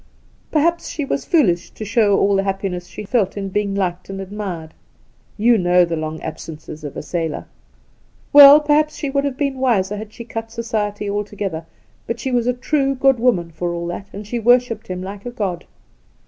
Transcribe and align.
Perhaps 0.49 0.89
she 0.89 1.05
was 1.05 1.25
foolish 1.25 1.69
to 1.69 1.85
show 1.85 2.17
all 2.17 2.35
the 2.35 2.41
happiness 2.41 2.87
she 2.87 3.03
felt 3.03 3.37
in 3.37 3.49
being 3.49 3.75
liked 3.75 4.09
and 4.09 4.19
admired. 4.19 4.73
You 5.37 5.59
know 5.59 5.85
the 5.85 5.95
long 5.95 6.19
absences 6.21 6.83
of 6.83 6.97
a 6.97 7.03
sailor. 7.03 7.45
Well, 8.33 8.59
perhaps 8.61 8.95
she 8.95 9.11
would 9.11 9.25
have 9.25 9.37
been 9.37 9.59
wiser 9.59 9.97
had 9.97 10.11
she 10.11 10.25
cut 10.25 10.49
society, 10.49 11.07
altogether; 11.07 11.67
but 12.07 12.19
she 12.19 12.31
was 12.31 12.47
a 12.47 12.53
true, 12.53 12.95
good 12.95 13.19
woman, 13.19 13.51
for 13.51 13.75
all 13.75 13.85
that, 13.89 14.07
and 14.11 14.25
she 14.25 14.39
worshipped 14.39 14.87
him 14.87 15.03
like 15.03 15.23
a 15.23 15.29
god 15.29 15.65